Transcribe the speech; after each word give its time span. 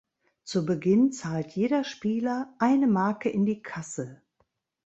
Zu 0.43 0.65
Beginn 0.65 1.11
zahlt 1.11 1.51
jeder 1.51 1.83
Spieler 1.83 2.51
eine 2.57 2.87
Marke 2.87 3.29
in 3.29 3.45
die 3.45 3.61
"Kasse". 3.61 4.23